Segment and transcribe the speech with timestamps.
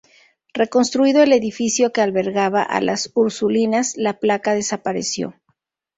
[0.55, 5.35] Reconstruido el edificio que albergaba a las Ursulinas, la placa desapareció.